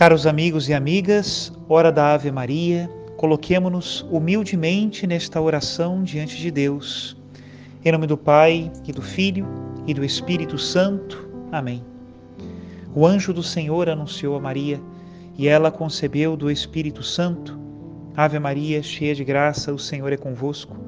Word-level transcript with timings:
Caros 0.00 0.26
amigos 0.26 0.66
e 0.66 0.72
amigas, 0.72 1.52
hora 1.68 1.92
da 1.92 2.14
Ave 2.14 2.30
Maria, 2.32 2.88
coloquemo-nos 3.18 4.00
humildemente 4.10 5.06
nesta 5.06 5.38
oração 5.38 6.02
diante 6.02 6.38
de 6.38 6.50
Deus. 6.50 7.14
Em 7.84 7.92
nome 7.92 8.06
do 8.06 8.16
Pai, 8.16 8.72
e 8.88 8.92
do 8.92 9.02
Filho, 9.02 9.46
e 9.86 9.92
do 9.92 10.02
Espírito 10.02 10.56
Santo. 10.56 11.28
Amém. 11.52 11.84
O 12.94 13.06
anjo 13.06 13.34
do 13.34 13.42
Senhor 13.42 13.90
anunciou 13.90 14.36
a 14.36 14.40
Maria, 14.40 14.80
e 15.36 15.46
ela 15.46 15.70
concebeu 15.70 16.34
do 16.34 16.50
Espírito 16.50 17.02
Santo. 17.02 17.60
Ave 18.16 18.38
Maria, 18.38 18.82
cheia 18.82 19.14
de 19.14 19.22
graça, 19.22 19.70
o 19.70 19.78
Senhor 19.78 20.10
é 20.10 20.16
convosco. 20.16 20.78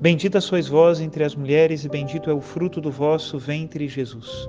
Bendita 0.00 0.40
sois 0.40 0.68
vós 0.68 1.00
entre 1.00 1.24
as 1.24 1.34
mulheres, 1.34 1.84
e 1.84 1.88
bendito 1.88 2.30
é 2.30 2.32
o 2.32 2.40
fruto 2.40 2.80
do 2.80 2.92
vosso 2.92 3.36
ventre, 3.36 3.88
Jesus. 3.88 4.48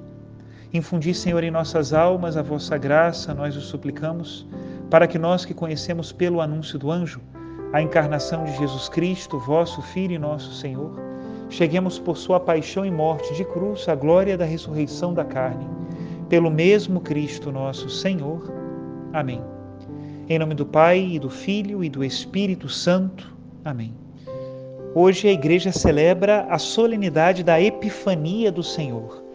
Infundi, 0.73 1.13
Senhor, 1.13 1.43
em 1.43 1.51
nossas 1.51 1.91
almas 1.91 2.37
a 2.37 2.41
vossa 2.41 2.77
graça, 2.77 3.33
nós 3.33 3.57
o 3.57 3.61
suplicamos, 3.61 4.47
para 4.89 5.05
que 5.05 5.19
nós 5.19 5.43
que 5.43 5.53
conhecemos 5.53 6.13
pelo 6.13 6.39
anúncio 6.39 6.79
do 6.79 6.89
anjo 6.89 7.19
a 7.73 7.81
encarnação 7.81 8.45
de 8.45 8.55
Jesus 8.57 8.87
Cristo, 8.87 9.37
vosso 9.37 9.81
Filho 9.81 10.13
e 10.13 10.19
nosso 10.19 10.53
Senhor, 10.53 10.93
cheguemos 11.49 11.99
por 11.99 12.17
sua 12.17 12.39
paixão 12.39 12.85
e 12.85 12.91
morte 12.91 13.33
de 13.33 13.43
cruz 13.43 13.87
à 13.89 13.95
glória 13.95 14.37
da 14.37 14.45
ressurreição 14.45 15.13
da 15.13 15.25
carne, 15.25 15.67
pelo 16.29 16.49
mesmo 16.49 17.01
Cristo 17.01 17.51
nosso 17.51 17.89
Senhor. 17.89 18.49
Amém. 19.11 19.41
Em 20.29 20.39
nome 20.39 20.55
do 20.55 20.65
Pai 20.65 21.01
e 21.01 21.19
do 21.19 21.29
Filho 21.29 21.83
e 21.83 21.89
do 21.89 22.01
Espírito 22.01 22.69
Santo. 22.69 23.35
Amém. 23.65 23.93
Hoje 24.95 25.27
a 25.27 25.31
igreja 25.31 25.73
celebra 25.73 26.45
a 26.49 26.57
solenidade 26.57 27.43
da 27.43 27.61
Epifania 27.61 28.49
do 28.49 28.63
Senhor. 28.63 29.30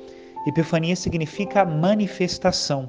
Epifania 0.46 0.94
significa 0.94 1.64
manifestação. 1.64 2.88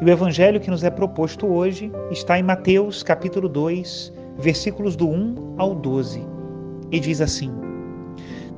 E 0.00 0.04
o 0.04 0.08
evangelho 0.10 0.58
que 0.58 0.70
nos 0.70 0.82
é 0.82 0.90
proposto 0.90 1.46
hoje 1.46 1.92
está 2.10 2.40
em 2.40 2.42
Mateus, 2.42 3.04
capítulo 3.04 3.48
2, 3.48 4.12
versículos 4.38 4.96
do 4.96 5.08
1 5.08 5.54
ao 5.58 5.76
12. 5.76 6.20
E 6.90 6.98
diz 6.98 7.20
assim: 7.20 7.52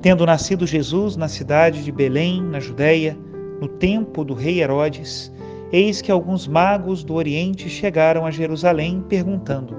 Tendo 0.00 0.24
nascido 0.24 0.66
Jesus 0.66 1.16
na 1.16 1.28
cidade 1.28 1.84
de 1.84 1.92
Belém, 1.92 2.42
na 2.42 2.60
Judéia, 2.60 3.14
no 3.60 3.68
tempo 3.68 4.24
do 4.24 4.32
rei 4.32 4.62
Herodes, 4.62 5.30
eis 5.70 6.00
que 6.00 6.10
alguns 6.10 6.48
magos 6.48 7.04
do 7.04 7.12
Oriente 7.14 7.68
chegaram 7.68 8.24
a 8.24 8.30
Jerusalém 8.30 9.04
perguntando: 9.06 9.76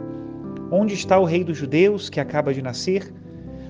Onde 0.70 0.94
está 0.94 1.18
o 1.18 1.26
rei 1.26 1.44
dos 1.44 1.58
judeus 1.58 2.10
que 2.10 2.20
acaba 2.20 2.54
de 2.54 2.62
nascer? 2.62 3.12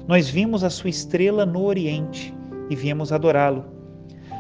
Nós 0.06 0.28
vimos 0.28 0.66
a 0.66 0.70
sua 0.70 0.90
estrela 0.90 1.46
no 1.46 1.64
Oriente 1.64 2.34
e 2.70 2.76
viemos 2.76 3.14
adorá-lo. 3.14 3.75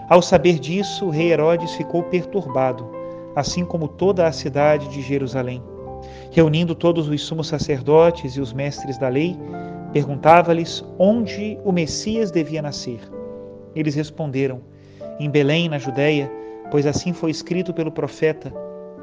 Ao 0.08 0.22
saber 0.22 0.60
disso, 0.60 1.08
o 1.08 1.10
rei 1.10 1.32
Herodes 1.32 1.74
ficou 1.74 2.04
perturbado, 2.04 2.88
assim 3.36 3.66
como 3.66 3.88
toda 3.88 4.28
a 4.28 4.32
cidade 4.32 4.88
de 4.90 5.02
Jerusalém. 5.02 5.64
Reunindo 6.32 6.76
todos 6.76 7.08
os 7.10 7.22
sumos 7.24 7.48
sacerdotes 7.48 8.36
e 8.36 8.42
os 8.42 8.54
mestres 8.54 9.00
da 9.00 9.10
lei, 9.10 9.36
perguntava-lhes 9.92 10.86
onde 11.00 11.58
o 11.64 11.72
Messias 11.72 12.30
devia 12.30 12.62
nascer. 12.62 13.00
Eles 13.76 13.96
responderam: 13.96 14.62
Em 15.20 15.30
Belém, 15.30 15.68
na 15.70 15.80
Judéia, 15.80 16.32
pois 16.70 16.86
assim 16.86 17.12
foi 17.12 17.32
escrito 17.32 17.74
pelo 17.74 17.92
profeta: 17.92 18.54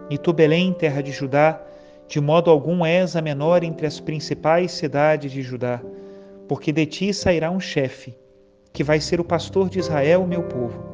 E 0.09 0.17
tu, 0.17 0.33
Belém, 0.33 0.73
terra 0.73 1.03
de 1.03 1.11
Judá, 1.11 1.61
de 2.07 2.21
modo 2.21 2.49
algum 2.49 2.87
és 2.87 3.17
a 3.17 3.23
menor 3.23 3.65
entre 3.65 3.89
as 3.89 3.99
principais 3.99 4.71
cidades 4.71 5.33
de 5.33 5.43
Judá, 5.43 5.81
porque 6.47 6.71
de 6.71 6.87
ti 6.87 7.13
sairá 7.13 7.51
um 7.51 7.59
chefe, 7.59 8.15
que 8.73 8.85
vai 8.85 9.01
ser 9.01 9.21
o 9.21 9.25
pastor 9.25 9.69
de 9.69 9.81
Israel, 9.81 10.27
meu 10.27 10.45
povo. 10.45 10.92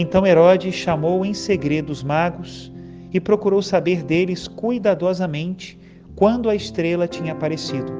Então 0.00 0.24
Herodes 0.24 0.76
chamou 0.76 1.26
em 1.26 1.34
segredo 1.34 1.90
os 1.90 2.04
magos 2.04 2.72
e 3.12 3.18
procurou 3.18 3.60
saber 3.60 4.04
deles 4.04 4.46
cuidadosamente 4.46 5.76
quando 6.14 6.48
a 6.48 6.54
estrela 6.54 7.08
tinha 7.08 7.32
aparecido. 7.32 7.92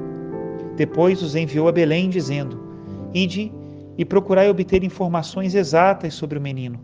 Depois 0.77 1.21
os 1.21 1.35
enviou 1.35 1.67
a 1.67 1.73
Belém, 1.73 2.07
dizendo: 2.07 2.57
Ide 3.13 3.51
e 3.97 4.05
procurai 4.05 4.49
obter 4.49 4.81
informações 4.81 5.53
exatas 5.53 6.13
sobre 6.13 6.39
o 6.39 6.41
menino. 6.41 6.79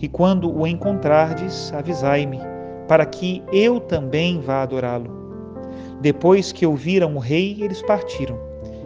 E 0.00 0.06
quando 0.06 0.56
o 0.56 0.64
encontrardes, 0.64 1.72
avisai-me, 1.72 2.38
para 2.86 3.04
que 3.04 3.42
eu 3.52 3.80
também 3.80 4.40
vá 4.40 4.62
adorá-lo. 4.62 5.10
Depois 6.00 6.52
que 6.52 6.64
ouviram 6.64 7.16
o 7.16 7.18
rei, 7.18 7.56
eles 7.60 7.82
partiram, 7.82 8.38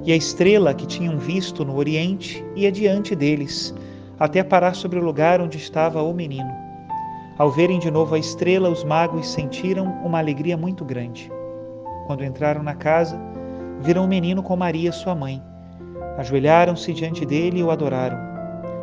e 0.07 0.11
a 0.11 0.17
estrela 0.17 0.73
que 0.73 0.87
tinham 0.87 1.19
visto 1.19 1.67
no 1.67 1.77
oriente 1.77 2.43
ia 2.57 2.73
diante 2.73 3.15
deles 3.15 3.75
até 4.21 4.45
parar 4.45 4.75
sobre 4.75 4.99
o 4.99 5.03
lugar 5.03 5.41
onde 5.41 5.57
estava 5.57 6.03
o 6.03 6.13
menino. 6.13 6.55
Ao 7.39 7.51
verem 7.51 7.79
de 7.79 7.91
novo 7.91 8.15
a 8.15 8.19
estrela, 8.19 8.69
os 8.69 8.85
magos 8.85 9.27
sentiram 9.27 9.87
uma 10.05 10.19
alegria 10.19 10.59
muito 10.59 10.85
grande. 10.85 11.33
Quando 12.07 12.23
entraram 12.23 12.63
na 12.63 12.75
casa, 12.75 13.19
viram 13.81 14.05
o 14.05 14.09
menino 14.09 14.43
com 14.43 14.55
Maria, 14.55 14.93
sua 14.93 15.15
mãe. 15.15 15.43
Ajoelharam-se 16.19 16.93
diante 16.93 17.25
dele 17.25 17.61
e 17.61 17.63
o 17.63 17.71
adoraram. 17.71 18.19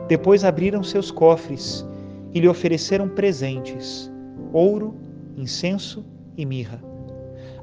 Depois 0.08 0.44
abriram 0.44 0.82
seus 0.82 1.12
cofres 1.12 1.86
e 2.34 2.40
lhe 2.40 2.48
ofereceram 2.48 3.08
presentes: 3.08 4.12
ouro, 4.52 4.96
incenso 5.38 6.04
e 6.36 6.48
mirra. 6.48 6.82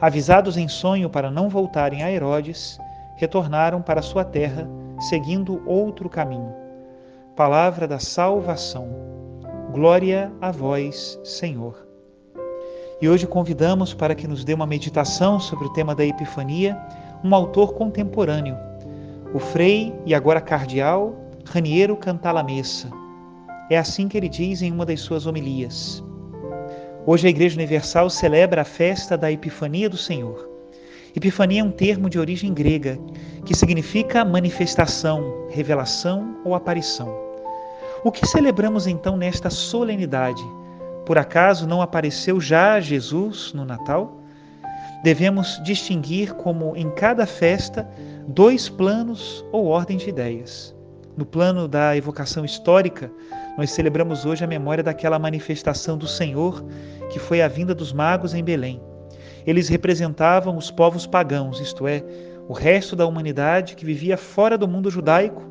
Avisados 0.01 0.57
em 0.57 0.69
sonho 0.69 1.11
para 1.11 1.29
não 1.29 1.49
voltarem 1.49 2.05
a 2.05 2.13
Herodes, 2.13 2.79
retornaram 3.17 3.83
para 3.83 4.01
sua 4.01 4.25
terra, 4.25 4.69
seguindo 5.01 5.61
outro 5.67 6.09
caminho 6.09 6.64
palavra 7.35 7.89
da 7.89 7.99
salvação. 7.99 8.89
Glória 9.73 10.33
a 10.41 10.53
vós, 10.53 11.19
Senhor. 11.25 11.85
E 13.03 13.09
hoje 13.09 13.27
convidamos 13.27 13.93
para 13.93 14.15
que 14.15 14.29
nos 14.29 14.45
dê 14.45 14.55
uma 14.55 14.67
meditação 14.67 15.41
sobre 15.41 15.67
o 15.67 15.73
tema 15.73 15.97
da 15.97 16.05
Epifania 16.05 16.79
um 17.25 17.35
autor 17.35 17.75
contemporâneo, 17.75 18.57
o 19.35 19.41
frei 19.41 19.93
e 20.07 20.15
agora 20.15 20.41
cardeal 20.41 21.13
Raniero 21.45 21.97
Cantalamessa. 21.97 22.89
É 23.69 23.77
assim 23.77 24.07
que 24.07 24.17
ele 24.17 24.29
diz 24.29 24.63
em 24.63 24.71
uma 24.71 24.87
das 24.87 25.01
suas 25.01 25.27
homilias. 25.27 26.05
Hoje 27.05 27.27
a 27.27 27.31
Igreja 27.31 27.57
Universal 27.57 28.11
celebra 28.11 28.63
a 28.63 28.65
festa 28.65 29.19
da 29.19 29.33
Epifania 29.33 29.91
do 29.91 29.97
Senhor. 29.97 30.49
Epifania 31.17 31.63
é 31.63 31.65
um 31.65 31.71
termo 31.71 32.09
de 32.09 32.19
origem 32.19 32.55
grega 32.55 32.99
que 33.45 33.55
significa 33.55 34.25
manifestação, 34.25 35.47
revelação 35.51 36.37
ou 36.45 36.55
aparição. 36.55 37.15
O 38.03 38.11
que 38.11 38.27
celebramos 38.27 38.87
então 38.87 39.17
nesta 39.17 39.51
solenidade? 39.51 40.43
Por 41.07 41.19
acaso 41.19 41.67
não 41.67 41.83
apareceu 41.83 42.41
já 42.41 42.81
Jesus 42.81 43.53
no 43.53 43.65
Natal? 43.65 44.21
Devemos 45.03 45.61
distinguir 45.63 46.35
como 46.35 46.75
em 46.77 46.91
cada 46.91 47.27
festa 47.27 47.89
dois 48.27 48.69
planos 48.69 49.45
ou 49.53 49.67
ordem 49.67 49.99
de 49.99 50.09
ideias. 50.09 50.75
No 51.17 51.25
plano 51.25 51.69
da 51.69 51.97
evocação 51.97 52.45
histórica, 52.45 53.11
nós 53.57 53.71
celebramos 53.71 54.25
hoje 54.25 54.43
a 54.43 54.49
memória 54.49 54.83
daquela 54.83 55.19
manifestação 55.19 55.97
do 55.97 56.09
Senhor 56.09 56.65
que 57.11 57.19
foi 57.19 57.41
a 57.41 57.49
vinda 57.49 57.75
dos 57.75 57.93
magos 57.93 58.35
em 58.35 58.43
Belém. 58.43 58.81
Eles 59.47 59.69
representavam 59.69 60.57
os 60.57 60.71
povos 60.71 61.07
pagãos, 61.07 61.61
isto 61.61 61.87
é, 61.87 62.03
o 62.49 62.53
resto 62.53 62.95
da 62.95 63.07
humanidade 63.07 63.75
que 63.77 63.85
vivia 63.85 64.17
fora 64.17 64.59
do 64.59 64.69
mundo 64.69 64.91
judaico 64.91 65.43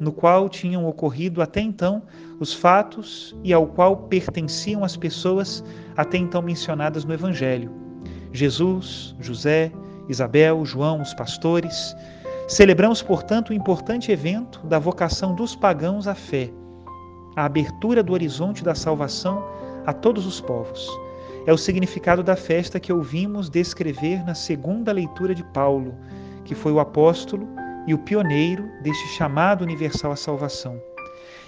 no 0.00 0.12
qual 0.12 0.48
tinham 0.48 0.86
ocorrido 0.86 1.42
até 1.42 1.60
então 1.60 2.02
os 2.38 2.54
fatos 2.54 3.36
e 3.44 3.52
ao 3.52 3.66
qual 3.66 3.96
pertenciam 3.96 4.82
as 4.82 4.96
pessoas 4.96 5.62
até 5.96 6.16
então 6.16 6.40
mencionadas 6.40 7.04
no 7.04 7.12
Evangelho: 7.12 7.70
Jesus, 8.32 9.14
José 9.20 9.70
Isabel, 10.10 10.64
João, 10.64 11.00
os 11.00 11.14
pastores. 11.14 11.96
Celebramos, 12.48 13.00
portanto, 13.00 13.50
o 13.50 13.54
importante 13.54 14.10
evento 14.10 14.66
da 14.66 14.78
vocação 14.78 15.36
dos 15.36 15.54
pagãos 15.54 16.08
à 16.08 16.16
fé, 16.16 16.50
a 17.36 17.44
abertura 17.44 18.02
do 18.02 18.12
horizonte 18.12 18.64
da 18.64 18.74
salvação 18.74 19.44
a 19.86 19.92
todos 19.92 20.26
os 20.26 20.40
povos. 20.40 20.88
É 21.46 21.52
o 21.52 21.56
significado 21.56 22.24
da 22.24 22.34
festa 22.34 22.80
que 22.80 22.92
ouvimos 22.92 23.48
descrever 23.48 24.24
na 24.24 24.34
segunda 24.34 24.90
leitura 24.90 25.32
de 25.32 25.44
Paulo, 25.44 25.94
que 26.44 26.54
foi 26.54 26.72
o 26.72 26.80
apóstolo 26.80 27.48
e 27.86 27.94
o 27.94 27.98
pioneiro 27.98 28.68
deste 28.82 29.08
chamado 29.08 29.62
universal 29.62 30.12
à 30.12 30.16
salvação. 30.16 30.80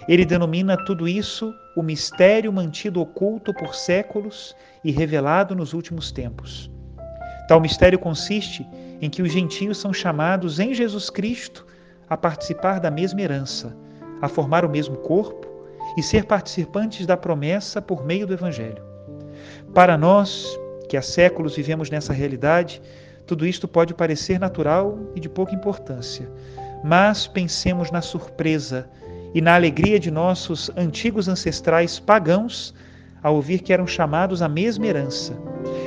Ele 0.08 0.24
denomina 0.24 0.76
tudo 0.84 1.06
isso 1.06 1.54
o 1.76 1.82
mistério 1.82 2.52
mantido 2.52 3.00
oculto 3.00 3.54
por 3.54 3.74
séculos 3.74 4.54
e 4.84 4.90
revelado 4.90 5.54
nos 5.54 5.72
últimos 5.72 6.10
tempos. 6.10 6.70
Tal 7.46 7.60
mistério 7.60 7.98
consiste 7.98 8.66
em 9.00 9.08
que 9.08 9.22
os 9.22 9.32
gentios 9.32 9.78
são 9.78 9.92
chamados 9.92 10.58
em 10.58 10.74
Jesus 10.74 11.10
Cristo 11.10 11.66
a 12.08 12.16
participar 12.16 12.78
da 12.78 12.90
mesma 12.90 13.20
herança, 13.20 13.76
a 14.20 14.28
formar 14.28 14.64
o 14.64 14.68
mesmo 14.68 14.96
corpo 14.96 15.46
e 15.96 16.02
ser 16.02 16.24
participantes 16.24 17.06
da 17.06 17.16
promessa 17.16 17.80
por 17.80 18.04
meio 18.04 18.26
do 18.26 18.32
Evangelho. 18.32 18.82
Para 19.74 19.96
nós, 19.96 20.58
que 20.88 20.96
há 20.96 21.02
séculos 21.02 21.56
vivemos 21.56 21.90
nessa 21.90 22.12
realidade, 22.12 22.82
tudo 23.26 23.46
isto 23.46 23.68
pode 23.68 23.94
parecer 23.94 24.38
natural 24.38 24.98
e 25.14 25.20
de 25.20 25.28
pouca 25.28 25.54
importância, 25.54 26.28
mas 26.84 27.26
pensemos 27.26 27.90
na 27.90 28.02
surpresa 28.02 28.88
e 29.34 29.40
na 29.40 29.54
alegria 29.54 29.98
de 29.98 30.10
nossos 30.10 30.70
antigos 30.76 31.28
ancestrais 31.28 31.98
pagãos 31.98 32.74
ao 33.22 33.36
ouvir 33.36 33.60
que 33.60 33.72
eram 33.72 33.86
chamados 33.86 34.42
à 34.42 34.48
mesma 34.48 34.86
herança. 34.86 35.34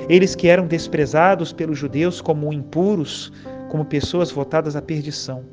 Eles 0.07 0.35
que 0.35 0.47
eram 0.47 0.65
desprezados 0.65 1.51
pelos 1.51 1.77
judeus 1.77 2.21
como 2.21 2.53
impuros, 2.53 3.31
como 3.69 3.85
pessoas 3.85 4.31
votadas 4.31 4.75
à 4.75 4.81
perdição. 4.81 5.43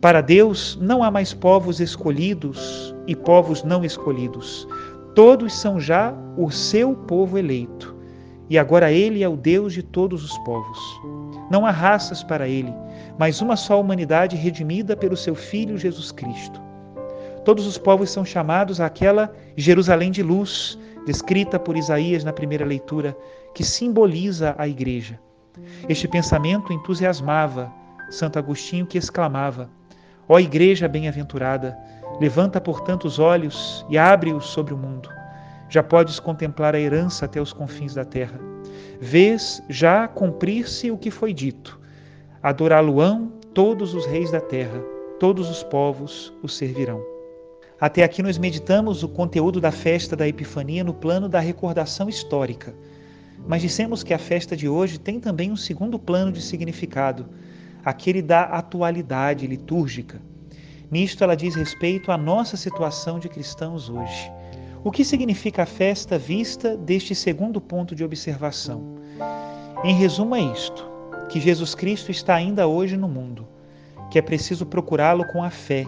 Para 0.00 0.20
Deus 0.20 0.76
não 0.80 1.02
há 1.02 1.10
mais 1.10 1.32
povos 1.32 1.80
escolhidos 1.80 2.94
e 3.06 3.14
povos 3.14 3.62
não 3.62 3.84
escolhidos. 3.84 4.66
Todos 5.14 5.54
são 5.54 5.80
já 5.80 6.12
o 6.36 6.50
seu 6.50 6.94
povo 6.94 7.38
eleito. 7.38 7.95
E 8.48 8.58
agora 8.58 8.92
ele 8.92 9.22
é 9.22 9.28
o 9.28 9.36
Deus 9.36 9.72
de 9.72 9.82
todos 9.82 10.24
os 10.24 10.38
povos. 10.38 10.78
Não 11.50 11.66
há 11.66 11.70
raças 11.70 12.22
para 12.22 12.48
ele, 12.48 12.72
mas 13.18 13.40
uma 13.40 13.56
só 13.56 13.80
humanidade 13.80 14.36
redimida 14.36 14.96
pelo 14.96 15.16
seu 15.16 15.34
Filho 15.34 15.76
Jesus 15.76 16.12
Cristo. 16.12 16.60
Todos 17.44 17.66
os 17.66 17.78
povos 17.78 18.10
são 18.10 18.24
chamados 18.24 18.80
àquela 18.80 19.32
Jerusalém 19.56 20.10
de 20.10 20.22
luz, 20.22 20.78
descrita 21.06 21.58
por 21.58 21.76
Isaías 21.76 22.24
na 22.24 22.32
primeira 22.32 22.64
leitura, 22.64 23.16
que 23.54 23.64
simboliza 23.64 24.54
a 24.58 24.66
igreja. 24.66 25.18
Este 25.88 26.06
pensamento 26.06 26.72
entusiasmava 26.72 27.72
Santo 28.10 28.38
Agostinho, 28.38 28.86
que 28.86 28.98
exclamava: 28.98 29.70
Ó 30.28 30.38
igreja 30.38 30.88
bem-aventurada, 30.88 31.76
levanta 32.20 32.60
portanto 32.60 33.04
os 33.04 33.18
olhos 33.18 33.86
e 33.88 33.96
abre-os 33.96 34.46
sobre 34.46 34.74
o 34.74 34.76
mundo. 34.76 35.15
Já 35.68 35.82
podes 35.82 36.20
contemplar 36.20 36.74
a 36.74 36.80
herança 36.80 37.24
até 37.24 37.40
os 37.40 37.52
confins 37.52 37.94
da 37.94 38.04
terra. 38.04 38.38
Vês 39.00 39.62
já 39.68 40.06
cumprir-se 40.06 40.90
o 40.90 40.98
que 40.98 41.10
foi 41.10 41.32
dito. 41.32 41.80
Adorá-lo-ão 42.42 43.32
todos 43.52 43.94
os 43.94 44.06
reis 44.06 44.30
da 44.30 44.40
terra, 44.40 44.78
todos 45.18 45.50
os 45.50 45.62
povos 45.62 46.32
o 46.42 46.48
servirão. 46.48 47.02
Até 47.80 48.04
aqui 48.04 48.22
nós 48.22 48.38
meditamos 48.38 49.02
o 49.02 49.08
conteúdo 49.08 49.60
da 49.60 49.70
festa 49.70 50.16
da 50.16 50.26
Epifania 50.26 50.82
no 50.82 50.94
plano 50.94 51.28
da 51.28 51.40
recordação 51.40 52.08
histórica. 52.08 52.74
Mas 53.46 53.62
dissemos 53.62 54.02
que 54.02 54.14
a 54.14 54.18
festa 54.18 54.56
de 54.56 54.68
hoje 54.68 54.98
tem 54.98 55.20
também 55.20 55.52
um 55.52 55.56
segundo 55.56 55.98
plano 55.98 56.32
de 56.32 56.40
significado, 56.40 57.26
aquele 57.84 58.22
da 58.22 58.42
atualidade 58.44 59.46
litúrgica. 59.46 60.20
Nisto 60.90 61.22
ela 61.22 61.36
diz 61.36 61.54
respeito 61.54 62.10
à 62.10 62.16
nossa 62.16 62.56
situação 62.56 63.18
de 63.18 63.28
cristãos 63.28 63.90
hoje. 63.90 64.30
O 64.84 64.90
que 64.90 65.04
significa 65.04 65.64
a 65.64 65.66
festa 65.66 66.18
vista 66.18 66.76
deste 66.76 67.14
segundo 67.14 67.60
ponto 67.60 67.94
de 67.94 68.04
observação? 68.04 68.96
Em 69.84 69.94
resumo, 69.94 70.34
é 70.34 70.40
isto: 70.40 70.88
que 71.28 71.40
Jesus 71.40 71.74
Cristo 71.74 72.10
está 72.10 72.34
ainda 72.34 72.66
hoje 72.66 72.96
no 72.96 73.08
mundo, 73.08 73.46
que 74.10 74.18
é 74.18 74.22
preciso 74.22 74.64
procurá-lo 74.64 75.26
com 75.32 75.42
a 75.42 75.50
fé 75.50 75.86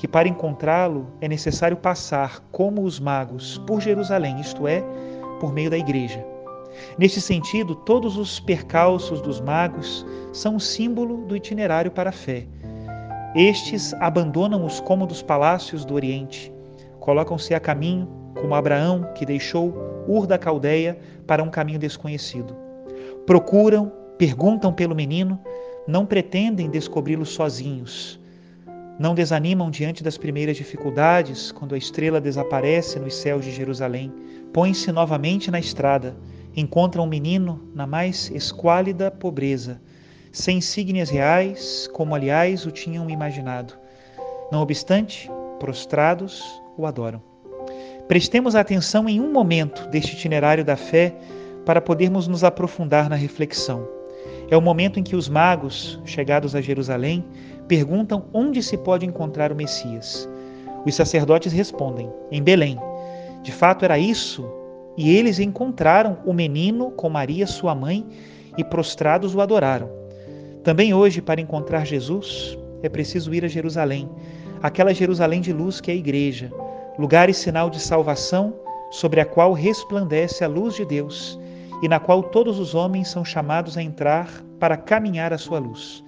que 0.00 0.08
para 0.08 0.26
encontrá-lo 0.26 1.08
é 1.20 1.28
necessário 1.28 1.76
passar, 1.76 2.40
como 2.50 2.84
os 2.84 2.98
magos, 2.98 3.58
por 3.66 3.82
Jerusalém, 3.82 4.40
isto 4.40 4.66
é, 4.66 4.82
por 5.38 5.52
meio 5.52 5.68
da 5.68 5.76
igreja. 5.76 6.24
Neste 6.96 7.20
sentido, 7.20 7.74
todos 7.74 8.16
os 8.16 8.40
percalços 8.40 9.20
dos 9.20 9.42
magos 9.42 10.06
são 10.32 10.54
um 10.54 10.58
símbolo 10.58 11.26
do 11.26 11.36
itinerário 11.36 11.90
para 11.90 12.08
a 12.08 12.12
fé. 12.14 12.46
Estes 13.36 13.92
abandonam 14.00 14.64
os 14.64 14.80
cômodos 14.80 15.20
palácios 15.20 15.84
do 15.84 15.92
Oriente, 15.92 16.50
colocam-se 16.98 17.52
a 17.52 17.60
caminho, 17.60 18.08
como 18.34 18.54
Abraão, 18.54 19.10
que 19.14 19.26
deixou 19.26 19.74
Ur 20.06 20.26
da 20.26 20.38
Caldeia 20.38 20.98
para 21.26 21.42
um 21.42 21.50
caminho 21.50 21.78
desconhecido. 21.78 22.56
Procuram, 23.26 23.92
perguntam 24.18 24.72
pelo 24.72 24.94
menino, 24.94 25.38
não 25.86 26.04
pretendem 26.04 26.68
descobri-lo 26.68 27.26
sozinhos 27.26 28.20
não 29.00 29.14
desanimam 29.14 29.70
diante 29.70 30.04
das 30.04 30.18
primeiras 30.18 30.58
dificuldades, 30.58 31.50
quando 31.50 31.74
a 31.74 31.78
estrela 31.78 32.20
desaparece 32.20 32.98
nos 32.98 33.14
céus 33.14 33.46
de 33.46 33.50
Jerusalém. 33.50 34.12
Põem-se 34.52 34.92
novamente 34.92 35.50
na 35.50 35.58
estrada, 35.58 36.14
encontram 36.54 37.04
um 37.04 37.08
menino 37.08 37.66
na 37.74 37.86
mais 37.86 38.30
esquálida 38.30 39.10
pobreza, 39.10 39.80
sem 40.30 40.58
insígnias 40.58 41.08
reais, 41.08 41.88
como 41.94 42.14
aliás 42.14 42.66
o 42.66 42.70
tinham 42.70 43.08
imaginado. 43.08 43.72
Não 44.52 44.60
obstante, 44.60 45.30
prostrados, 45.58 46.44
o 46.76 46.84
adoram. 46.84 47.29
Prestemos 48.10 48.56
atenção 48.56 49.08
em 49.08 49.20
um 49.20 49.32
momento 49.32 49.86
deste 49.86 50.16
itinerário 50.16 50.64
da 50.64 50.74
fé 50.74 51.14
para 51.64 51.80
podermos 51.80 52.26
nos 52.26 52.42
aprofundar 52.42 53.08
na 53.08 53.14
reflexão. 53.14 53.86
É 54.50 54.56
o 54.56 54.60
momento 54.60 54.98
em 54.98 55.02
que 55.04 55.14
os 55.14 55.28
magos, 55.28 55.96
chegados 56.04 56.56
a 56.56 56.60
Jerusalém, 56.60 57.24
perguntam 57.68 58.24
onde 58.32 58.64
se 58.64 58.76
pode 58.76 59.06
encontrar 59.06 59.52
o 59.52 59.54
Messias. 59.54 60.28
Os 60.84 60.96
sacerdotes 60.96 61.52
respondem: 61.52 62.10
em 62.32 62.42
Belém. 62.42 62.76
De 63.44 63.52
fato, 63.52 63.84
era 63.84 63.96
isso, 63.96 64.44
e 64.96 65.16
eles 65.16 65.38
encontraram 65.38 66.18
o 66.26 66.32
menino 66.32 66.90
com 66.90 67.08
Maria, 67.08 67.46
sua 67.46 67.76
mãe, 67.76 68.04
e 68.58 68.64
prostrados 68.64 69.36
o 69.36 69.40
adoraram. 69.40 69.88
Também 70.64 70.92
hoje, 70.92 71.22
para 71.22 71.40
encontrar 71.40 71.86
Jesus, 71.86 72.58
é 72.82 72.88
preciso 72.88 73.32
ir 73.32 73.44
a 73.44 73.48
Jerusalém, 73.48 74.10
aquela 74.60 74.92
Jerusalém 74.92 75.40
de 75.40 75.52
luz 75.52 75.80
que 75.80 75.92
é 75.92 75.94
a 75.94 75.96
igreja, 75.96 76.50
lugar 77.00 77.30
e 77.30 77.34
sinal 77.34 77.70
de 77.70 77.80
salvação 77.80 78.52
sobre 78.90 79.22
a 79.22 79.24
qual 79.24 79.54
resplandece 79.54 80.44
a 80.44 80.48
luz 80.48 80.74
de 80.74 80.84
Deus 80.84 81.40
e 81.82 81.88
na 81.88 81.98
qual 81.98 82.22
todos 82.22 82.58
os 82.58 82.74
homens 82.74 83.08
são 83.08 83.24
chamados 83.24 83.78
a 83.78 83.82
entrar 83.82 84.28
para 84.58 84.76
caminhar 84.76 85.32
a 85.32 85.38
sua 85.38 85.58
luz. 85.58 86.04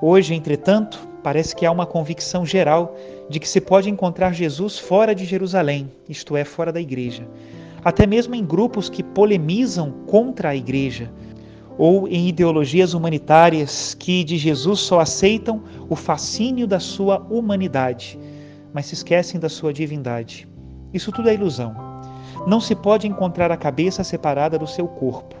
Hoje, 0.00 0.34
entretanto, 0.34 1.00
parece 1.20 1.56
que 1.56 1.66
há 1.66 1.72
uma 1.72 1.84
convicção 1.84 2.46
geral 2.46 2.96
de 3.28 3.40
que 3.40 3.48
se 3.48 3.60
pode 3.60 3.90
encontrar 3.90 4.32
Jesus 4.32 4.78
fora 4.78 5.16
de 5.16 5.24
Jerusalém, 5.24 5.90
isto 6.08 6.36
é, 6.36 6.44
fora 6.44 6.72
da 6.72 6.80
igreja, 6.80 7.26
até 7.84 8.06
mesmo 8.06 8.36
em 8.36 8.46
grupos 8.46 8.88
que 8.88 9.02
polemizam 9.02 9.90
contra 10.06 10.50
a 10.50 10.56
igreja, 10.56 11.10
ou 11.76 12.06
em 12.06 12.28
ideologias 12.28 12.94
humanitárias 12.94 13.94
que 13.94 14.22
de 14.22 14.38
Jesus 14.38 14.78
só 14.78 15.00
aceitam 15.00 15.64
o 15.88 15.96
fascínio 15.96 16.68
da 16.68 16.78
sua 16.78 17.18
humanidade, 17.28 18.16
mas 18.76 18.84
se 18.84 18.92
esquecem 18.92 19.40
da 19.40 19.48
sua 19.48 19.72
divindade. 19.72 20.46
Isso 20.92 21.10
tudo 21.10 21.30
é 21.30 21.34
ilusão. 21.34 21.74
Não 22.46 22.60
se 22.60 22.74
pode 22.74 23.08
encontrar 23.08 23.50
a 23.50 23.56
cabeça 23.56 24.04
separada 24.04 24.58
do 24.58 24.66
seu 24.66 24.86
corpo. 24.86 25.34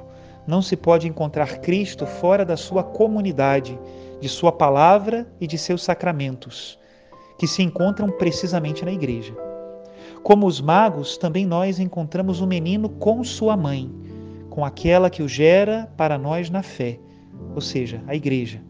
Não 0.46 0.62
se 0.62 0.74
pode 0.74 1.06
encontrar 1.06 1.58
Cristo 1.58 2.06
fora 2.06 2.46
da 2.46 2.56
sua 2.56 2.82
comunidade 2.82 3.78
de 4.22 4.28
Sua 4.30 4.50
palavra 4.50 5.30
e 5.38 5.46
de 5.46 5.58
seus 5.58 5.82
sacramentos, 5.82 6.78
que 7.38 7.46
se 7.46 7.62
encontram 7.62 8.10
precisamente 8.10 8.86
na 8.86 8.92
igreja. 8.92 9.34
Como 10.22 10.46
os 10.46 10.58
magos, 10.58 11.18
também 11.18 11.44
nós 11.44 11.78
encontramos 11.78 12.40
o 12.40 12.46
menino 12.46 12.88
com 12.88 13.22
sua 13.22 13.54
mãe, 13.54 13.94
com 14.48 14.64
aquela 14.64 15.10
que 15.10 15.22
o 15.22 15.28
gera 15.28 15.92
para 15.94 16.16
nós 16.16 16.48
na 16.48 16.62
fé, 16.62 16.98
ou 17.54 17.60
seja, 17.60 18.02
a 18.06 18.14
igreja. 18.14 18.62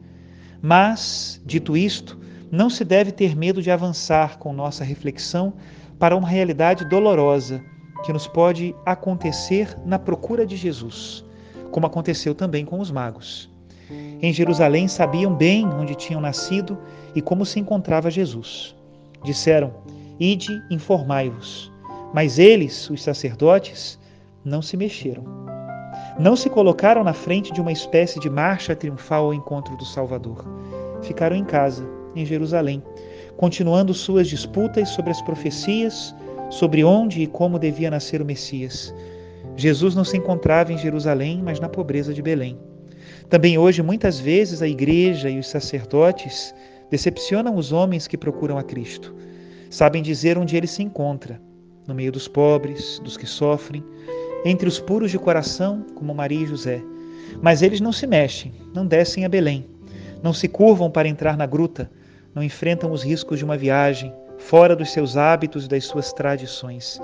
Mas, 0.61 1.41
dito 1.47 1.77
isto, 1.77 2.26
não 2.51 2.71
se 2.71 2.85
deve 2.85 3.13
ter 3.13 3.37
medo 3.37 3.63
de 3.63 3.71
avançar 3.71 4.39
com 4.39 4.53
nossa 4.53 4.85
reflexão 4.85 5.55
para 5.99 6.17
uma 6.17 6.29
realidade 6.29 6.85
dolorosa 6.85 7.63
que 8.05 8.13
nos 8.13 8.27
pode 8.27 8.75
acontecer 8.85 9.77
na 9.85 9.99
procura 9.99 10.47
de 10.47 10.57
Jesus, 10.57 11.25
como 11.71 11.87
aconteceu 11.87 12.35
também 12.35 12.65
com 12.65 12.79
os 12.79 12.91
magos. 12.91 13.51
Em 14.21 14.33
Jerusalém 14.33 14.89
sabiam 14.89 15.35
bem 15.35 15.67
onde 15.67 15.95
tinham 15.95 16.21
nascido 16.21 16.79
e 17.15 17.23
como 17.23 17.47
se 17.47 17.61
encontrava 17.61 18.11
Jesus. 18.11 18.75
Disseram: 19.25 19.73
Ide, 20.19 20.51
informai-vos. 20.71 21.73
Mas 22.13 22.39
eles, 22.39 22.89
os 22.91 23.03
sacerdotes, 23.03 23.99
não 24.45 24.63
se 24.63 24.77
mexeram. 24.77 25.25
Não 26.19 26.35
se 26.35 26.49
colocaram 26.49 27.05
na 27.05 27.13
frente 27.13 27.53
de 27.53 27.61
uma 27.61 27.73
espécie 27.73 28.19
de 28.19 28.31
marcha 28.31 28.75
triunfal 28.75 29.27
ao 29.27 29.35
encontro 29.35 29.77
do 29.77 29.85
Salvador. 29.85 30.45
Ficaram 31.03 31.37
em 31.37 31.45
casa, 31.45 31.87
em 32.17 32.27
Jerusalém, 32.27 32.83
continuando 33.37 33.93
suas 33.95 34.29
disputas 34.29 34.89
sobre 34.91 35.11
as 35.11 35.21
profecias, 35.23 36.15
sobre 36.51 36.83
onde 36.83 37.23
e 37.23 37.27
como 37.27 37.59
devia 37.59 37.91
nascer 37.91 38.23
o 38.23 38.25
Messias. 38.25 38.95
Jesus 39.57 39.95
não 39.95 40.05
se 40.05 40.17
encontrava 40.17 40.73
em 40.73 40.79
Jerusalém, 40.79 41.41
mas 41.43 41.61
na 41.61 41.69
pobreza 41.69 42.13
de 42.13 42.23
Belém. 42.23 42.59
Também 43.29 43.59
hoje, 43.59 43.83
muitas 43.83 44.19
vezes, 44.21 44.63
a 44.63 44.69
igreja 44.69 45.29
e 45.29 45.39
os 45.39 45.49
sacerdotes 45.49 46.55
decepcionam 46.91 47.57
os 47.57 47.73
homens 47.73 48.07
que 48.07 48.17
procuram 48.17 48.59
a 48.59 48.63
Cristo. 48.63 49.15
Sabem 49.71 50.03
dizer 50.03 50.39
onde 50.39 50.57
ele 50.57 50.67
se 50.67 50.83
encontra, 50.83 51.41
no 51.87 51.95
meio 51.95 52.13
dos 52.13 52.29
pobres, 52.29 53.01
dos 53.03 53.17
que 53.17 53.27
sofrem, 53.27 53.83
entre 54.45 54.69
os 54.69 54.79
puros 54.79 55.11
de 55.11 55.19
coração, 55.19 55.85
como 55.95 56.15
Maria 56.15 56.43
e 56.43 56.47
José. 56.47 56.81
Mas 57.43 57.63
eles 57.63 57.81
não 57.81 57.93
se 57.93 58.07
mexem, 58.07 58.53
não 58.73 58.87
descem 58.87 59.25
a 59.25 59.29
Belém, 59.29 59.67
não 60.23 60.33
se 60.33 60.47
curvam 60.47 60.91
para 60.91 61.09
entrar 61.09 61.37
na 61.37 61.47
gruta, 61.47 61.91
não 62.37 62.43
enfrentam 62.43 62.93
os 62.93 63.03
riscos 63.03 63.39
de 63.39 63.47
uma 63.47 63.57
viagem, 63.57 64.13
fora 64.37 64.77
dos 64.77 64.93
seus 64.93 65.17
hábitos 65.17 65.65
e 65.65 65.69
das 65.69 65.87
suas 65.87 66.13
tradições. 66.13 67.01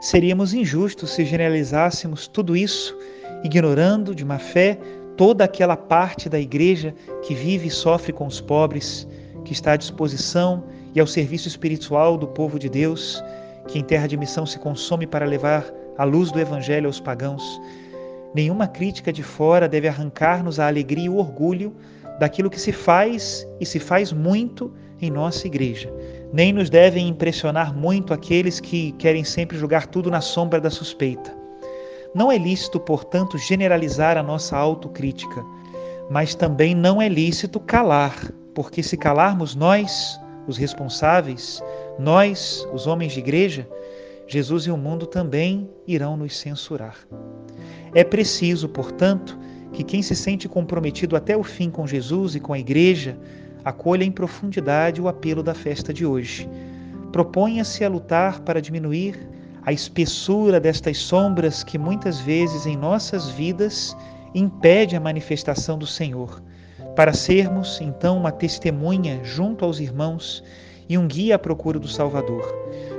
Seríamos 0.00 0.54
injustos 0.54 1.10
se 1.10 1.22
generalizássemos 1.22 2.26
tudo 2.26 2.56
isso, 2.56 2.96
ignorando 3.44 4.14
de 4.14 4.24
má 4.24 4.38
fé 4.38 4.78
toda 5.18 5.44
aquela 5.44 5.76
parte 5.76 6.30
da 6.30 6.40
igreja 6.40 6.94
que 7.26 7.34
vive 7.34 7.68
e 7.68 7.70
sofre 7.70 8.10
com 8.10 8.26
os 8.26 8.40
pobres, 8.40 9.06
que 9.44 9.52
está 9.52 9.72
à 9.72 9.76
disposição 9.76 10.64
e 10.94 11.00
ao 11.00 11.06
serviço 11.06 11.46
espiritual 11.46 12.16
do 12.16 12.26
povo 12.26 12.58
de 12.58 12.70
Deus, 12.70 13.22
que 13.68 13.78
em 13.78 13.84
terra 13.84 14.06
de 14.06 14.16
missão 14.16 14.46
se 14.46 14.58
consome 14.58 15.06
para 15.06 15.26
levar 15.26 15.70
a 15.98 16.04
luz 16.04 16.30
do 16.30 16.40
Evangelho 16.40 16.86
aos 16.86 17.00
pagãos. 17.00 17.60
Nenhuma 18.34 18.66
crítica 18.66 19.12
de 19.12 19.22
fora 19.22 19.68
deve 19.68 19.88
arrancar-nos 19.88 20.58
a 20.58 20.66
alegria 20.66 21.04
e 21.04 21.08
o 21.10 21.16
orgulho 21.16 21.74
daquilo 22.18 22.50
que 22.50 22.60
se 22.60 22.72
faz 22.72 23.46
e 23.60 23.66
se 23.66 23.78
faz 23.78 24.12
muito 24.12 24.72
em 25.00 25.10
nossa 25.10 25.46
igreja. 25.46 25.92
Nem 26.32 26.52
nos 26.52 26.70
devem 26.70 27.08
impressionar 27.08 27.74
muito 27.74 28.12
aqueles 28.12 28.60
que 28.60 28.92
querem 28.92 29.24
sempre 29.24 29.56
jogar 29.56 29.86
tudo 29.86 30.10
na 30.10 30.20
sombra 30.20 30.60
da 30.60 30.70
suspeita. 30.70 31.34
Não 32.14 32.32
é 32.32 32.38
lícito, 32.38 32.80
portanto, 32.80 33.36
generalizar 33.36 34.16
a 34.16 34.22
nossa 34.22 34.56
autocrítica, 34.56 35.44
mas 36.10 36.34
também 36.34 36.74
não 36.74 37.00
é 37.00 37.08
lícito 37.08 37.60
calar, 37.60 38.32
porque 38.54 38.82
se 38.82 38.96
calarmos 38.96 39.54
nós, 39.54 40.18
os 40.46 40.56
responsáveis, 40.56 41.62
nós, 41.98 42.66
os 42.72 42.86
homens 42.86 43.12
de 43.12 43.18
igreja, 43.18 43.68
Jesus 44.26 44.64
e 44.64 44.70
o 44.70 44.76
mundo 44.76 45.06
também 45.06 45.70
irão 45.86 46.16
nos 46.16 46.36
censurar. 46.36 46.96
É 47.94 48.02
preciso, 48.02 48.68
portanto, 48.68 49.38
que 49.76 49.84
quem 49.84 50.00
se 50.00 50.16
sente 50.16 50.48
comprometido 50.48 51.16
até 51.16 51.36
o 51.36 51.42
fim 51.42 51.68
com 51.68 51.86
Jesus 51.86 52.34
e 52.34 52.40
com 52.40 52.54
a 52.54 52.58
igreja 52.58 53.14
acolha 53.62 54.04
em 54.04 54.10
profundidade 54.10 55.02
o 55.02 55.06
apelo 55.06 55.42
da 55.42 55.52
festa 55.52 55.92
de 55.92 56.06
hoje. 56.06 56.48
Proponha-se 57.12 57.84
a 57.84 57.88
lutar 57.88 58.40
para 58.40 58.62
diminuir 58.62 59.28
a 59.62 59.74
espessura 59.74 60.58
destas 60.58 60.96
sombras 60.96 61.62
que 61.62 61.76
muitas 61.76 62.18
vezes 62.18 62.64
em 62.64 62.74
nossas 62.74 63.28
vidas 63.28 63.94
impede 64.34 64.96
a 64.96 65.00
manifestação 65.00 65.76
do 65.76 65.86
Senhor, 65.86 66.42
para 66.94 67.12
sermos 67.12 67.78
então 67.82 68.16
uma 68.16 68.32
testemunha 68.32 69.20
junto 69.22 69.62
aos 69.62 69.78
irmãos 69.78 70.42
e 70.88 70.96
um 70.96 71.06
guia 71.06 71.34
à 71.34 71.38
procura 71.38 71.78
do 71.78 71.88
Salvador, 71.88 72.50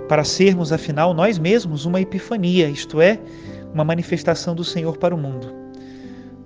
para 0.07 0.24
sermos 0.24 0.72
afinal 0.72 1.12
nós 1.12 1.39
mesmos 1.39 1.86
uma 1.86 2.01
epifania, 2.01 2.69
isto 2.69 3.01
é, 3.01 3.19
uma 3.74 3.84
manifestação 3.84 4.53
do 4.53 4.63
Senhor 4.63 4.98
para 4.98 5.15
o 5.15 5.17
mundo. 5.17 5.66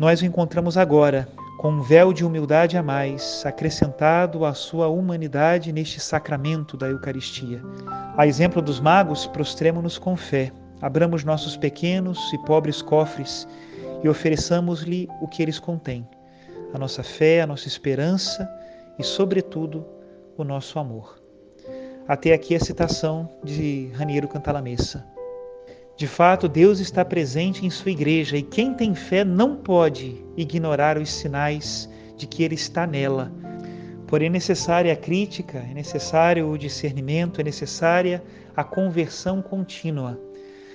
Nós 0.01 0.19
o 0.23 0.25
encontramos 0.25 0.79
agora, 0.79 1.29
com 1.59 1.73
um 1.73 1.81
véu 1.83 2.11
de 2.11 2.25
humildade 2.25 2.75
a 2.75 2.81
mais, 2.81 3.45
acrescentado 3.45 4.43
à 4.45 4.51
sua 4.51 4.87
humanidade 4.87 5.71
neste 5.71 5.99
sacramento 5.99 6.75
da 6.75 6.87
Eucaristia. 6.87 7.61
A 8.17 8.25
exemplo 8.25 8.63
dos 8.63 8.79
magos, 8.79 9.27
prostremo-nos 9.27 9.99
com 9.99 10.17
fé, 10.17 10.51
abramos 10.81 11.23
nossos 11.23 11.55
pequenos 11.55 12.33
e 12.33 12.37
pobres 12.45 12.81
cofres 12.81 13.47
e 14.03 14.09
ofereçamos-lhe 14.09 15.07
o 15.21 15.27
que 15.27 15.43
eles 15.43 15.59
contêm: 15.59 16.09
a 16.73 16.79
nossa 16.79 17.03
fé, 17.03 17.41
a 17.41 17.45
nossa 17.45 17.67
esperança 17.67 18.49
e, 18.97 19.03
sobretudo, 19.03 19.85
o 20.35 20.43
nosso 20.43 20.79
amor. 20.79 21.21
Até 22.07 22.33
aqui 22.33 22.55
a 22.55 22.59
citação 22.59 23.29
de 23.43 23.91
Raniero 23.93 24.27
Cantalamessa. 24.27 25.05
De 25.95 26.07
fato, 26.07 26.47
Deus 26.47 26.79
está 26.79 27.05
presente 27.05 27.65
em 27.65 27.69
sua 27.69 27.91
igreja 27.91 28.37
e 28.37 28.41
quem 28.41 28.73
tem 28.73 28.95
fé 28.95 29.23
não 29.23 29.55
pode 29.55 30.23
ignorar 30.35 30.97
os 30.97 31.11
sinais 31.11 31.89
de 32.17 32.25
que 32.25 32.43
ele 32.43 32.55
está 32.55 32.87
nela. 32.87 33.31
Porém, 34.07 34.27
é 34.27 34.31
necessária 34.31 34.91
a 34.91 34.95
crítica, 34.95 35.59
é 35.59 35.73
necessário 35.73 36.49
o 36.49 36.57
discernimento, 36.57 37.39
é 37.39 37.43
necessária 37.43 38.23
a 38.55 38.63
conversão 38.63 39.41
contínua. 39.41 40.19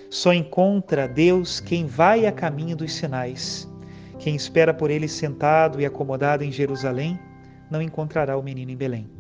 Só 0.09 0.33
encontra 0.33 1.09
Deus 1.09 1.61
quem 1.61 1.87
vai 1.87 2.27
a 2.27 2.33
caminho 2.33 2.77
dos 2.77 2.95
sinais. 2.95 3.69
Quem 4.19 4.35
espera 4.35 4.73
por 4.73 4.91
ele 4.91 5.09
sentado 5.09 5.81
e 5.81 5.85
acomodado 5.85 6.45
em 6.45 6.53
Jerusalém, 6.53 7.19
não 7.71 7.83
encontrará 7.83 8.39
o 8.39 8.43
menino 8.43 8.71
em 8.71 8.77
Belém. 8.77 9.11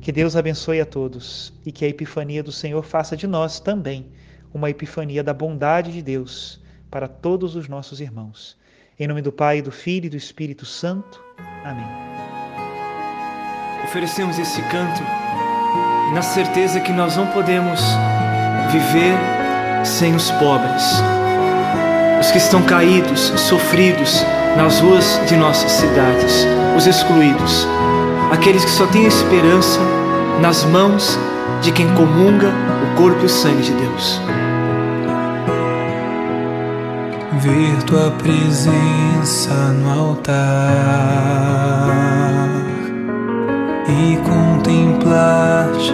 Que 0.00 0.12
Deus 0.12 0.36
abençoe 0.36 0.80
a 0.80 0.86
todos 0.86 1.52
e 1.64 1.72
que 1.72 1.84
a 1.84 1.88
epifania 1.88 2.42
do 2.42 2.52
Senhor 2.52 2.82
faça 2.82 3.16
de 3.16 3.26
nós 3.26 3.60
também 3.60 4.10
uma 4.52 4.70
epifania 4.70 5.22
da 5.22 5.34
bondade 5.34 5.92
de 5.92 6.02
Deus 6.02 6.60
para 6.90 7.08
todos 7.08 7.56
os 7.56 7.68
nossos 7.68 8.00
irmãos. 8.00 8.56
Em 8.98 9.06
nome 9.06 9.22
do 9.22 9.30
Pai, 9.30 9.62
do 9.62 9.70
Filho 9.70 10.06
e 10.06 10.10
do 10.10 10.16
Espírito 10.16 10.66
Santo. 10.66 11.22
Amém. 11.64 11.86
Oferecemos 13.84 14.38
esse 14.38 14.60
canto 14.62 15.02
na 16.12 16.22
certeza 16.22 16.80
que 16.80 16.92
nós 16.92 17.16
não 17.16 17.26
podemos 17.28 17.80
viver 18.72 19.14
sem 19.84 20.14
os 20.14 20.30
pobres, 20.32 20.82
os 22.20 22.30
que 22.30 22.38
estão 22.38 22.62
caídos, 22.62 23.32
sofridos 23.36 24.24
nas 24.56 24.80
ruas 24.80 25.20
de 25.28 25.36
nossas 25.36 25.70
cidades, 25.70 26.46
os 26.76 26.86
excluídos, 26.86 27.66
aqueles 28.32 28.64
que 28.64 28.70
só 28.70 28.86
têm 28.88 29.06
esperança 29.06 29.78
nas 30.40 30.64
mãos 30.64 31.18
de 31.62 31.72
quem 31.72 31.86
comunga 31.94 32.52
corpo 32.98 33.24
e 33.24 33.28
sangue 33.28 33.62
de 33.62 33.72
Deus 33.74 34.20
ver 37.38 37.82
tua 37.84 38.10
presença 38.10 39.54
no 39.72 39.88
altar 39.90 40.34
e 43.88 44.16
contemplar-te 44.16 45.92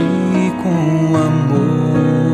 com 0.63 1.15
amor, 1.15 2.33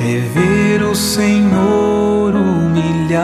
é 0.00 0.18
ver 0.34 0.82
o 0.82 0.94
Senhor 0.94 2.34
humilhado, 2.34 3.16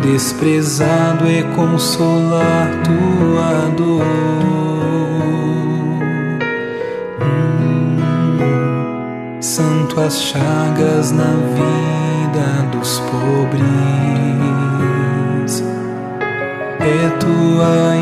desprezado 0.00 1.28
é 1.28 1.42
consolar 1.54 2.70
tua 2.84 3.68
dor. 3.76 4.59
Tuas 10.00 10.22
chagas 10.22 11.12
na 11.12 11.32
vida 11.54 12.62
dos 12.72 13.00
pobres. 13.00 13.62
É 16.80 17.10
tua 17.18 17.96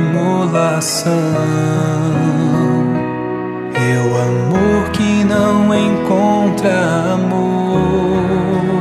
imolação, 0.00 1.12
é 3.74 3.98
o 4.06 4.16
amor 4.16 4.90
que 4.92 5.24
não 5.24 5.74
encontra 5.74 7.14
amor, 7.14 8.80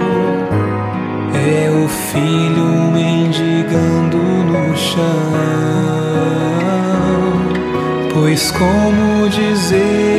é 1.33 1.72
o 1.72 1.88
filho 1.88 2.91
mendigando 2.93 4.17
no 4.17 4.77
chão. 4.77 5.01
Pois 8.13 8.51
como 8.51 9.27
dizer 9.29 10.12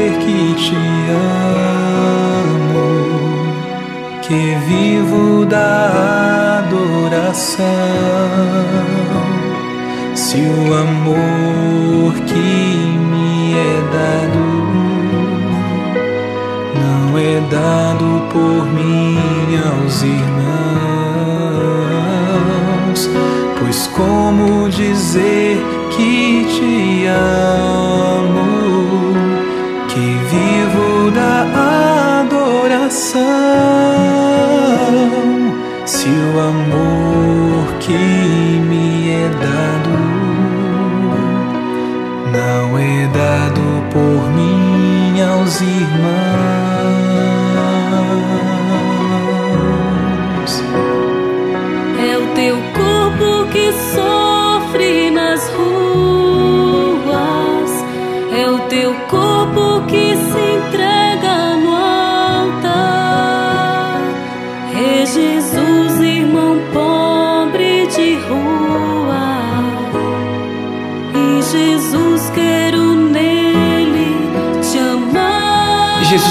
que 4.26 4.56
vivo 4.66 5.44
da 5.44 6.62
adoração. 6.64 7.66
Se 10.14 10.38
o 10.38 10.74
amor 10.74 12.14
que 12.26 12.38
me 12.38 13.54
é 13.54 13.82
dado 13.92 14.44
não 16.80 17.18
é 17.18 17.40
dado 17.50 18.06
por 18.32 18.66
mim 18.72 19.18
aos 19.62 20.02
irmãos, 20.02 20.30
pois 23.58 23.86
como 23.88 24.70
dizer 24.70 25.58
que 25.90 26.46
te 26.46 27.06
amo, 27.08 28.53
coração. 32.94 33.24
Se 35.84 36.08
o 36.08 36.40
amor 36.40 37.74
que 37.80 37.92
me 37.92 39.10
é 39.10 39.28
dado 39.28 39.93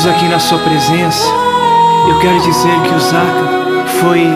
aqui 0.10 0.28
na 0.28 0.40
Sua 0.40 0.60
presença, 0.60 1.26
eu 2.10 2.20
quero 2.20 2.40
dizer 2.42 2.82
que 2.82 2.94
o 2.94 3.00
Zaca 3.00 3.88
foi 4.02 4.28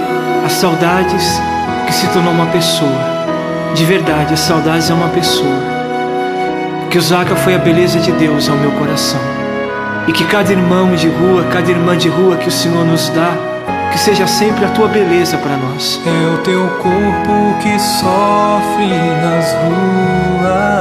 as 0.45 0.53
saudades 0.53 1.41
que 1.85 1.93
se 1.93 2.07
tornou 2.07 2.31
uma 2.31 2.45
pessoa. 2.47 3.17
De 3.73 3.83
verdade, 3.83 4.33
as 4.33 4.39
saudades 4.39 4.89
é 4.89 4.93
uma 4.93 5.09
pessoa. 5.09 5.59
Que 6.89 6.97
o 6.97 7.01
Zaca 7.01 7.35
foi 7.35 7.55
a 7.55 7.57
beleza 7.57 7.99
de 7.99 8.11
Deus 8.13 8.47
ao 8.49 8.55
meu 8.55 8.71
coração. 8.71 9.19
E 10.07 10.13
que 10.13 10.23
cada 10.25 10.51
irmão 10.51 10.95
de 10.95 11.09
rua, 11.09 11.43
cada 11.51 11.69
irmã 11.69 11.97
de 11.97 12.07
rua 12.07 12.37
que 12.37 12.47
o 12.47 12.51
Senhor 12.51 12.85
nos 12.85 13.09
dá, 13.09 13.33
que 13.91 13.99
seja 13.99 14.25
sempre 14.25 14.63
a 14.63 14.69
tua 14.69 14.87
beleza 14.87 15.37
para 15.37 15.57
nós. 15.57 15.99
É 16.05 16.33
o 16.33 16.37
teu 16.43 16.65
corpo 16.77 17.57
que 17.61 17.77
sofre 17.79 18.87
nas 19.21 19.53
ruas. 20.43 20.77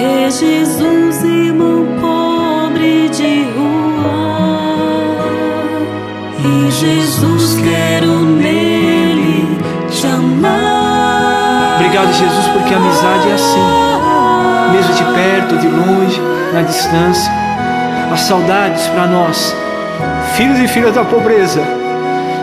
É 0.00 0.30
Jesus, 0.30 1.22
irmão 1.24 1.86
pobre 2.00 3.08
de 3.08 3.44
rua. 3.56 4.70
E 6.38 6.70
Jesus 6.70 7.60
quero 7.60 8.20
nele 8.20 9.58
te 9.90 10.06
amar. 10.06 11.74
Obrigado, 11.76 12.12
Jesus, 12.12 12.46
porque 12.52 12.74
a 12.74 12.76
amizade 12.76 13.28
é 13.28 13.34
assim. 13.34 13.66
Mesmo 14.72 14.94
de 14.94 15.04
perto, 15.12 15.56
de 15.58 15.68
longe, 15.68 16.20
na 16.52 16.62
distância. 16.62 17.32
As 18.12 18.20
saudades 18.20 18.86
para 18.88 19.06
nós, 19.06 19.54
filhos 20.34 20.58
e 20.58 20.68
filhas 20.68 20.94
da 20.94 21.04
pobreza, 21.04 21.62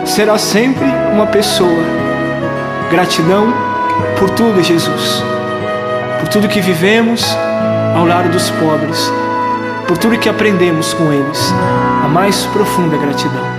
será 0.04 0.38
sempre 0.38 0.86
uma 1.12 1.26
pessoa. 1.26 2.07
Gratidão 2.90 3.52
por 4.18 4.30
tudo, 4.30 4.62
Jesus. 4.62 5.22
Por 6.20 6.28
tudo 6.28 6.48
que 6.48 6.60
vivemos 6.60 7.22
ao 7.94 8.06
lado 8.06 8.30
dos 8.30 8.50
pobres. 8.50 9.12
Por 9.86 9.98
tudo 9.98 10.18
que 10.18 10.28
aprendemos 10.28 10.94
com 10.94 11.12
eles. 11.12 11.52
A 12.02 12.08
mais 12.08 12.46
profunda 12.46 12.96
gratidão. 12.96 13.57